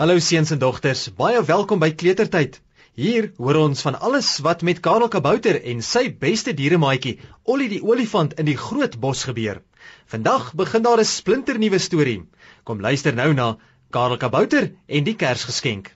[0.00, 2.54] Hallo seuns en dogters, baie welkom by Kletertyd.
[2.96, 7.82] Hier hoor ons van alles wat met Karel Kabouter en sy beste dieremaatjie, Ollie die
[7.84, 9.60] olifant in die groot bos gebeur.
[10.08, 12.24] Vandag begin daar 'n splinternuwe storie.
[12.64, 13.58] Kom luister nou na
[13.90, 15.92] Karel Kabouter en die Kersgeskenk.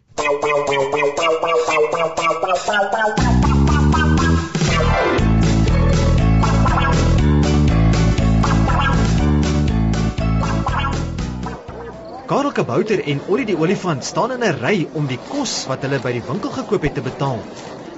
[12.54, 16.12] Kabouter en Ollie die olifant staan in 'n ry om die kos wat hulle by
[16.14, 17.40] die winkel gekoop het te betaal.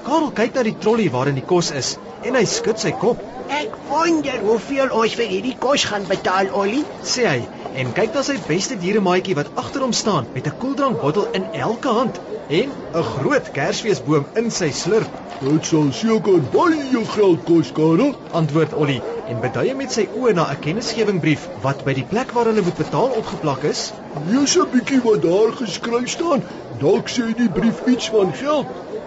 [0.06, 1.90] Karel kyk na die trolly waarin die kos is
[2.24, 3.20] en hy skud sy kop.
[3.52, 6.86] Ek wonder hoeveel ons vir hierdie kos gaan betaal, Ollie.
[7.04, 7.42] sê hy
[7.82, 11.92] en kyk na sy beste dieremaatjie wat agter hom staan met 'n koeldrankbottel in elke
[11.98, 12.16] hand
[12.48, 15.12] en 'n groot kersfeesboom in sy slurp.
[15.40, 18.14] Dit sal seker baie geld kos, Karel.
[18.32, 22.48] Antwoord Ollie en beduie met sy oë na 'n kennisgewingbrief wat by die plek waar
[22.50, 23.92] hulle moet betaal opgeplak is.
[24.30, 26.44] Lees 'n bietjie wat daar geskryf staan.
[26.80, 28.66] Dalk sê die brief iets van geld.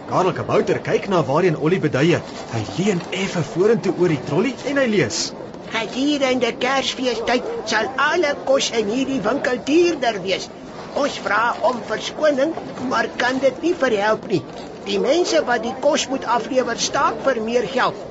[0.09, 2.19] Karel Kabouter kyk na waarheen Ollie beduie.
[2.53, 5.31] Hy leun effe vorentoe oor die trolly en hy lees.
[5.73, 10.49] Gedurende Kersfeestyd sal alle kos in hierdie winkel duurder wees.
[10.95, 12.55] Ons vra om verskoning,
[12.89, 14.43] maar kan dit nie verhelp nie.
[14.85, 18.08] Die mense wat die kos moet aflewer, staak vir meer geld.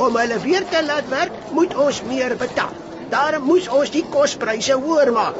[0.00, 2.72] Om hulle weer te laat werk, moet ons meer betaal.
[3.12, 5.36] Daarom moes ons die kospryse hoër maak.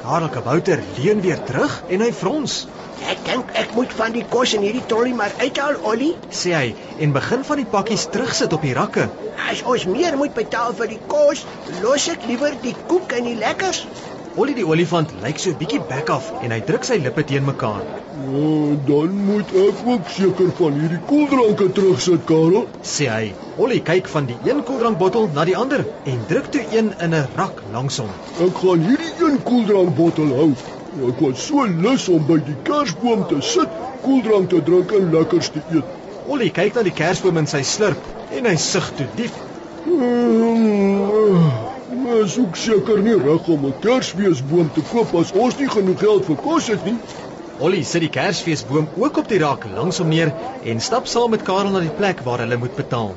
[0.00, 2.54] Karel Kabouter leun weer terug en hy frons.
[3.12, 6.14] Ek dink ek moet van die kos in hierdie trolly maar uithaal, Ollie.
[6.40, 6.72] sê hy
[7.04, 9.10] en begin van die pakkies terugsit op die rakke.
[9.50, 11.44] As ons meer moet betaal vir die kos,
[11.84, 13.84] los ek liewer die koek en die lekkers.
[14.38, 17.42] Ollie die olifant lyk so 'n bietjie bek af en hy druk sy lippe teen
[17.46, 17.80] mekaar.
[18.14, 22.68] Uh, dan moet ek ook seker van hierdie koeldranke terugsit, Karel.
[22.92, 23.32] Sê hy.
[23.64, 25.82] Ollie kyk van die een koeldrankbottel na die ander
[26.12, 28.12] en druk toe een in 'n rak langs hom.
[28.46, 30.50] Ek gaan hierdie een koeldrankbottel hou.
[31.10, 33.70] Ek was so lus om by die kersboom te sit,
[34.06, 35.88] koeldrank te drink en lekkers te eet.
[36.30, 39.34] Ollie kyk na die kersboom in sy slurp en hy sug toe diep.
[39.98, 41.67] Mens
[42.24, 46.24] is ook seker nie reg om 'n kersfeesboom te koop as ons nie genoeg geld
[46.24, 46.96] vir kos het nie.
[47.58, 50.32] Ollie sit die kersfeesboom ook op die rak langs hom neer
[50.72, 53.12] en stap saam met Karel na die plek waar hulle moet betaal.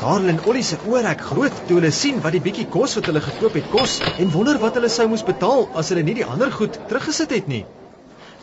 [0.00, 3.06] Karel en Ollie se oë rek groot toe hulle sien wat die bietjie kos wat
[3.06, 6.28] hulle gekoop het kos en wonder wat hulle sou moes betaal as hulle nie die
[6.34, 7.64] ander goed teruggesit het nie.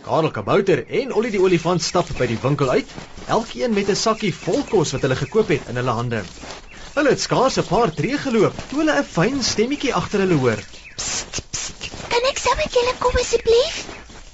[0.06, 2.88] Karel Kabouter en Ollie die olifant stap by die winkel uit,
[3.26, 6.24] elkeen met 'n sakkie vol kos wat hulle gekoop het in hulle hande.
[6.96, 10.60] Hulle het skaars 'n paar tree geloop toe hulle 'n fyn stemmetjie agter hulle hoor.
[12.14, 13.76] Kan ek saam met julle kom asseblief?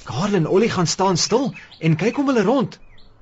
[0.04, 2.80] Karel en Ollie gaan staan stil en kyk om hulle rond.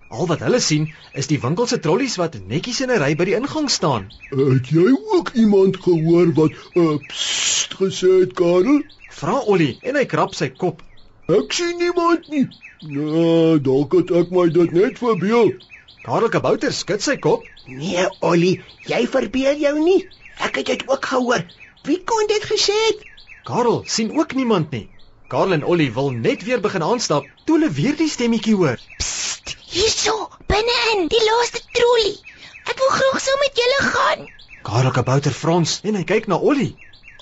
[0.10, 3.26] Al wat hulle sien is die winkel se trollies wat netjies in 'n ry by
[3.26, 4.10] die ingang staan.
[4.30, 8.82] Het jy ook iemand gehoor wat uh, psst gesê het, Karel?
[9.10, 10.82] Vra Ollie en hy krap sy kop.
[11.28, 12.48] Ek sien niemand nie.
[12.80, 15.54] Nee, dalk het ek my dit net verbeel.
[16.04, 17.46] Karel Kabouter skud sy kop.
[17.72, 18.58] Nee, Ollie,
[18.92, 20.02] jy verbeel jou nie.
[20.44, 21.46] Ek het dit ook gehoor.
[21.88, 23.06] Wie kon dit gesê het?
[23.48, 24.90] Karel sien ook niemand nie.
[25.32, 28.76] Karel en Ollie wil net weer begin aanstap toe hulle weer die stemmetjie hoor.
[29.00, 30.18] Psst, hierso,
[30.52, 32.12] binne-in, die laaste trolly.
[32.68, 34.28] Ek wil graag saam met julle gaan.
[34.68, 36.74] Karel Kabouter frons en hy kyk na Ollie.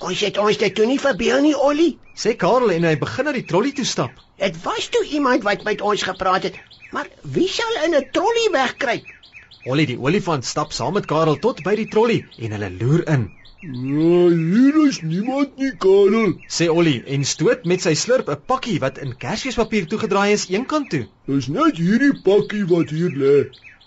[0.02, 1.92] Ons het ons dit toe nie verbeel nie, Ollie.
[2.18, 4.18] Sê Karel en hy begin na die trolly toe stap.
[4.42, 6.58] Dit was toe iemand wat met ons gepraat het.
[6.92, 9.12] Maar wie sal in 'n trolly wegkruip?
[9.64, 13.22] Ollie die olifant stap saam met Karel tot by die trolly en hulle loer in.
[13.62, 16.34] Nee, hier is niemand nie, Karel.
[16.56, 20.90] Sê Ollie en stoot met sy slurp 'n pakkie wat in kersfeespapier toegedraai is eenkant
[20.90, 21.06] toe.
[21.30, 23.36] Dis net hierdie pakkie wat hier lê.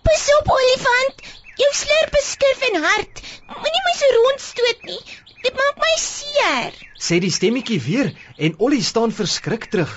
[0.08, 1.22] Pas op, olifant.
[1.62, 3.24] Jou slurp is skerp en hard.
[3.60, 5.02] Moenie my so rondstoot nie.
[5.44, 6.74] Dit maak my seer.
[6.98, 9.94] Sê die stemmetjie weer en Ollie staan verskrik terug.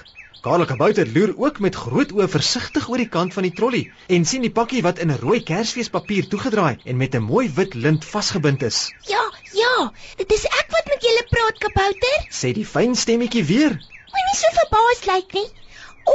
[0.49, 3.83] Karel Kabouter loer ook met groot oë versigtig oor die kant van die trolly
[4.17, 7.75] en sien die pakkie wat in 'n rooi kersfeespapier toegedraai en met 'n mooi wit
[7.75, 8.79] lint vasgebind is.
[9.11, 9.21] Ja,
[9.53, 12.17] ja, dit is ek wat met julle praat, kabouter.
[12.41, 13.77] Sê die fyn stemmetjie weer.
[14.15, 15.49] Moenie so verbaas lyk nie.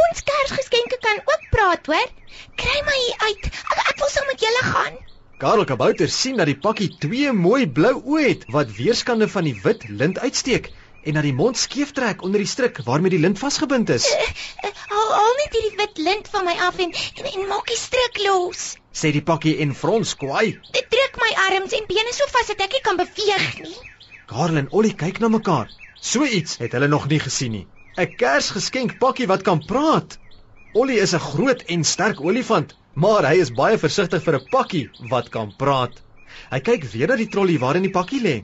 [0.02, 2.10] Ons Kersgeskenke kan ook praat, hoor.
[2.56, 3.46] Kry my hier uit.
[3.46, 4.98] Ek, ek wil saam met julle gaan.
[5.38, 9.60] Karel Kabouter sien dat die pakkie twee mooi blou oë het wat weerskante van die
[9.64, 10.74] wit lint uitsteek
[11.04, 14.08] en dat die mond skeef trek onder die stryk waarmee die lint vasgebind is.
[14.08, 17.80] Uh, Haal al net hierdie wit lint van my af en en, en maak die
[17.80, 18.64] stryk los.
[18.94, 20.60] Sê die pakkie en frons kwaai.
[20.78, 23.78] Dit druk my arms en bene so vas dat ek nie kan beweeg nie.
[24.32, 25.72] Karel en Ollie kyk na mekaar.
[26.00, 27.68] So iets het hulle nog nie gesien nie.
[27.98, 30.18] 'n Kersgeskenk pakkie wat kan praat.
[30.74, 34.90] Ollie is 'n groot en sterk olifant, maar hy is baie versigtig vir 'n pakkie
[35.12, 36.02] wat kan praat.
[36.52, 38.38] Hy kyk weer na die trolly waarin die pakkie lê.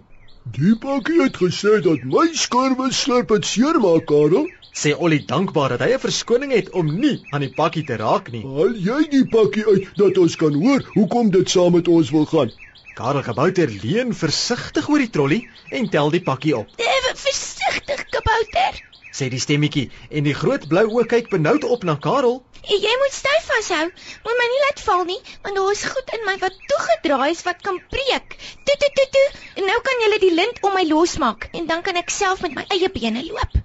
[0.47, 4.47] Die pakkie het gesê dat my skurwe slurp het seermaak, Karel.
[4.71, 8.31] sê Ollie dankbaar dat hy 'n verskoning het om nie aan die pakkie te raak
[8.31, 8.43] nie.
[8.43, 12.25] Haal jy die pakkie uit dat ons kan hoor hoekom dit saam met ons wil
[12.25, 12.51] gaan.
[12.93, 16.67] Karel Kabouter leun versigtig oor die trolly en tel die pakkie op.
[16.77, 18.88] Ewe versigtig, kabouter.
[19.19, 22.37] Sê die stemmetjie en die groot blou oë kyk benoud op na Karel.
[22.71, 23.87] Jy moet styf vashou.
[24.23, 27.43] Moet my nie laat val nie, want daar is goed in my wat toegedraai is
[27.47, 28.37] wat kan breek.
[28.69, 29.25] Toe toe toe toe.
[29.59, 32.55] En nou kan jy die lint om my losmaak en dan kan ek self met
[32.61, 33.59] my eie bene loop.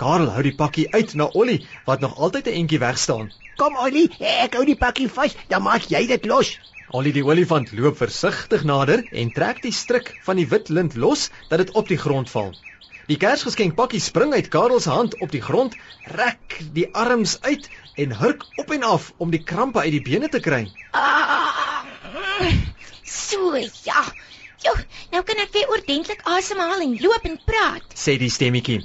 [0.00, 3.32] Karel hou die pakkie uit na Ollie wat nog altyd 'n entjie weg staan.
[3.60, 6.56] Kom Ollie, ek hou die pakkie vas, dan maak jy dit los.
[6.96, 11.30] Ollie die olifant loop versigtig nader en trek die stryk van die wit lint los
[11.50, 12.54] dat dit op die grond val.
[13.04, 15.74] Die Kersgeskenkpakkie spring uit Karel se hand op die grond,
[16.08, 17.68] rek die arms uit
[18.00, 20.70] en hurk op en af om die krampe uit die bene te kry.
[20.96, 21.84] Ah,
[23.04, 23.52] so
[23.84, 24.04] ja.
[24.64, 24.72] Jo,
[25.12, 27.84] nou kan ek weer ordentlik asemhaal en loop en praat.
[27.92, 28.80] Sê die stemmetjie.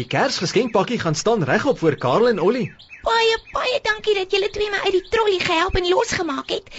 [0.00, 2.70] Die Kersgeskenkpakkie gaan staan regop voor Karel en Ollie.
[3.04, 6.72] Baie baie dankie dat julle twee my uit die trolly gehelp en losgemaak het.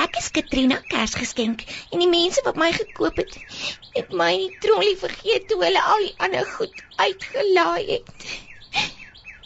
[0.00, 1.62] Ek is Katrina Kersgeskenk
[1.92, 3.34] en die mense wat my gekoop het,
[3.96, 8.14] het my in die trolly vergeet toe hulle al die ander goed uitgelaai het.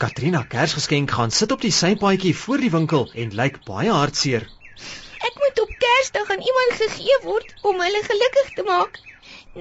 [0.04, 4.46] Katrina Kersgeskenk gaan sit op die sypaadjie voor die winkel en lyk baie hartseer.
[5.30, 9.02] Ek moet op Kersdag aan iemand gegee word om hulle gelukkig te maak.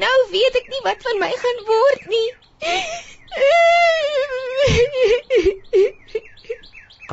[0.06, 2.28] Nou weet ek nie wat van my gaan word nie.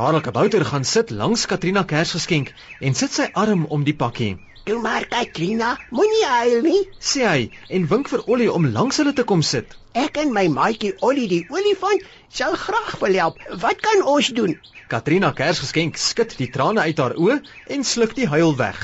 [0.01, 4.39] Karel Kabouter gaan sit langs Katrina Kersgeskenk en sit sy arm om die pakkie.
[4.65, 6.79] Toe maar Katrina, moenie huil nie.
[7.09, 7.43] Sê hy
[7.77, 9.77] en wink vir Ollie om langs hulle te kom sit.
[9.93, 12.07] Ek en my maatjie Ollie die olifant
[12.39, 13.45] sal graag wil help.
[13.67, 14.57] Wat kan ons doen?
[14.89, 17.37] Katrina Kersgeskenk skud die trane uit haar oë
[17.77, 18.81] en sluk die huil weg.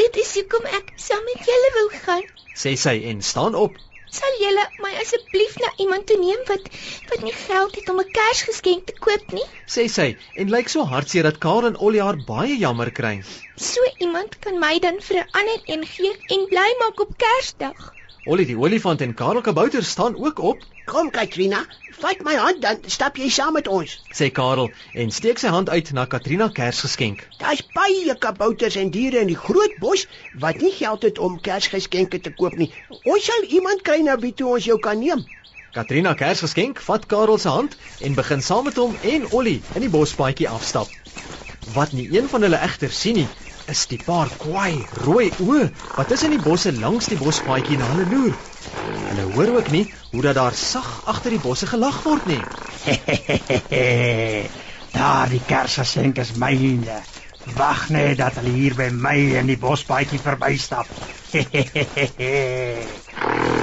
[0.00, 2.24] Dit is hoekom ek saam met julle wil gaan.
[2.56, 3.76] Sê sy en staan op.
[4.18, 6.64] Sal julle my asseblief na iemand toe neem wat
[7.10, 9.46] wat nie geld het om 'n Kersgeskenk te koop nie?
[9.74, 13.14] Sê sy en lyk so hartseer dat Karel en Ollie haar baie jammer kry.
[13.68, 17.94] So iemand kan my dan vir 'n ander een gee en bly maak op Kersdag.
[18.24, 21.60] Ollie die olifant en Karel Kabouter staan ook op, Kom Katrina,
[22.02, 23.94] vat my hand dan stap jy saam met ons.
[24.12, 27.22] sê Karel en steek sy hand uit na Katrina Kersgeskenk.
[27.40, 32.20] Daar's baie kabouters en diere in die groot bos wat nie geld het om Kersgeskenke
[32.20, 32.68] te koop nie.
[33.02, 35.24] Ons sal iemand kry na wie toe ons jou kan neem.
[35.72, 39.92] Katrina Kersgeskenk vat Karel se hand en begin saam met hom en Ollie in die
[39.96, 40.92] bospaadjie afstap.
[41.72, 43.28] Wat nie een van hulle egter sien nie,
[43.70, 45.68] is die paar kwaai rooi oë
[45.98, 48.34] wat tussen die bosse langs die bospaadjie na hulle loer.
[49.10, 52.42] Hulle hoor ook nie hoe dat daar sag agter die bosse gelag word nie.
[54.96, 57.04] Daar die kersgeskenk is myne.
[57.58, 60.88] Wag net dat hulle hier by my in die bospaadjie verbystap.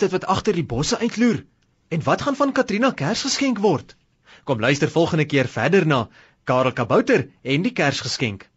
[0.00, 1.44] dit wat agter die bosse uitloer?
[1.88, 3.96] En wat gaan van Katrina Kersgeskenk word?
[4.44, 6.08] Kom luister volgende keer verder na
[6.44, 8.48] Karel Kabouter en die Kersgeskenk.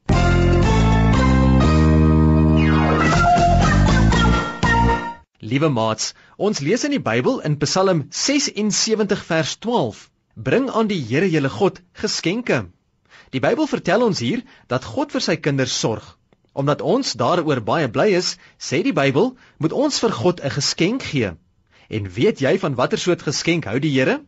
[5.44, 11.02] Liewe maats, ons lees in die Bybel in Psalm 76 vers 12: Bring aan die
[11.04, 12.64] Here julle God geskenke.
[13.36, 16.06] Die Bybel vertel ons hier dat God vir sy kinders sorg.
[16.54, 21.04] Omdat ons daaroor baie bly is, sê die Bybel, moet ons vir God 'n geskenk
[21.04, 21.34] gee.
[21.90, 24.22] En weet jy van watter soort geskenk hou die Here?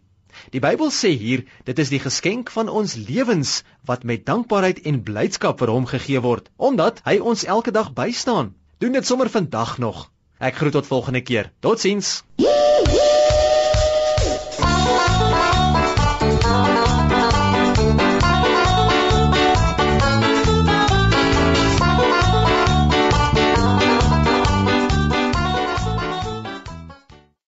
[0.51, 5.03] Die Bybel sê hier, dit is die geskenk van ons lewens wat met dankbaarheid en
[5.03, 8.53] blydskap vir hom gegee word, omdat hy ons elke dag bystaan.
[8.79, 10.11] Doen dit sommer vandag nog.
[10.39, 11.51] Ek groet tot volgende keer.
[11.61, 12.23] Totsiens.
[12.35, 12.74] Yee!